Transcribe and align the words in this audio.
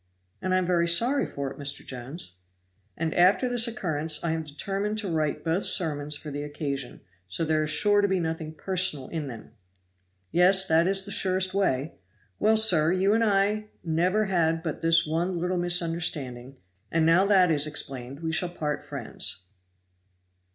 "And 0.41 0.55
I'm 0.55 0.65
very 0.65 0.87
sorry 0.87 1.27
for 1.27 1.51
it, 1.51 1.59
Mr. 1.59 1.85
Jones." 1.85 2.37
"And 2.97 3.13
after 3.13 3.47
this 3.47 3.67
occurrence 3.67 4.23
I 4.23 4.31
am 4.31 4.41
determined 4.41 4.97
to 4.97 5.07
write 5.11 5.43
both 5.43 5.63
sermons 5.65 6.15
for 6.17 6.31
the 6.31 6.41
occasion, 6.41 7.01
so 7.27 7.45
there 7.45 7.63
is 7.63 7.69
sure 7.69 8.01
to 8.01 8.07
be 8.07 8.19
nothing 8.19 8.55
personal 8.55 9.09
in 9.09 9.27
them." 9.27 9.51
"Yes, 10.31 10.67
that 10.67 10.87
is 10.87 11.05
the 11.05 11.11
surest 11.11 11.53
way. 11.53 11.99
Well, 12.39 12.57
sir, 12.57 12.91
you 12.91 13.13
and 13.13 13.23
I 13.23 13.67
never 13.83 14.25
had 14.25 14.63
but 14.63 14.81
this 14.81 15.05
one 15.05 15.37
little 15.37 15.57
misunderstanding, 15.59 16.55
and 16.91 17.05
now 17.05 17.27
that 17.27 17.51
is 17.51 17.67
explained, 17.67 18.21
we 18.21 18.31
shall 18.31 18.49
part 18.49 18.83
friends." 18.83 19.43